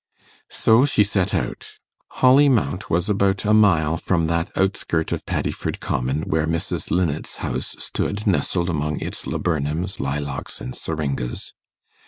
So 0.49 0.83
she 0.87 1.03
set 1.03 1.31
out. 1.31 1.77
Holly 2.09 2.49
Mount 2.49 2.89
was 2.89 3.07
about 3.07 3.45
a 3.45 3.53
mile 3.53 3.97
from 3.97 4.25
that 4.25 4.49
outskirt 4.57 5.11
of 5.11 5.27
Paddiford 5.27 5.79
Common 5.79 6.23
where 6.23 6.47
Mrs. 6.47 6.89
Linnet's 6.89 7.35
house 7.45 7.75
stood 7.77 8.25
nestled 8.25 8.71
among 8.71 8.99
its 8.99 9.27
laburnums, 9.27 9.99
lilacs, 9.99 10.59
and 10.59 10.75
syringas. 10.75 11.53